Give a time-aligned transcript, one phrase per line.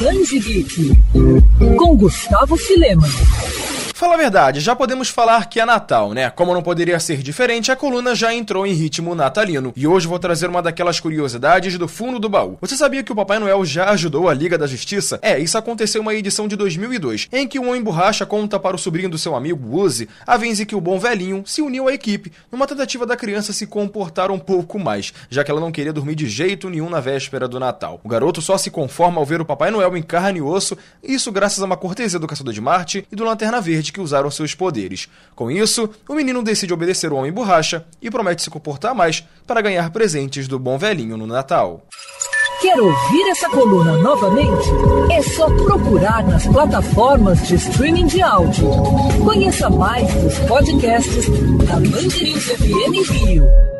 [0.00, 0.96] Danji Geek,
[1.76, 3.06] com Gustavo Filema.
[4.00, 6.30] Fala a verdade, já podemos falar que é Natal, né?
[6.30, 9.74] Como não poderia ser diferente, a coluna já entrou em ritmo natalino.
[9.76, 12.56] E hoje vou trazer uma daquelas curiosidades do fundo do baú.
[12.62, 15.18] Você sabia que o Papai Noel já ajudou a Liga da Justiça?
[15.20, 18.78] É, isso aconteceu uma edição de 2002, em que um homem borracha conta para o
[18.78, 22.32] sobrinho do seu amigo Uzi a vez que o bom velhinho se uniu à equipe,
[22.50, 26.14] numa tentativa da criança se comportar um pouco mais, já que ela não queria dormir
[26.14, 28.00] de jeito nenhum na véspera do Natal.
[28.02, 31.30] O garoto só se conforma ao ver o Papai Noel em carne e osso, isso
[31.30, 34.54] graças a uma cortesia do Caçador de Marte e do Lanterna Verde que usaram seus
[34.54, 35.08] poderes.
[35.34, 39.60] Com isso, o menino decide obedecer o Homem Borracha e promete se comportar mais para
[39.60, 41.86] ganhar presentes do bom velhinho no Natal.
[42.60, 44.68] Quer ouvir essa coluna novamente?
[45.10, 48.68] É só procurar nas plataformas de streaming de áudio.
[49.24, 51.26] Conheça mais dos podcasts
[51.66, 53.79] da Band FM Rio.